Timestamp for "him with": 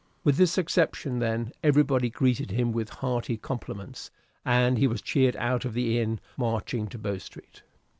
2.49-2.89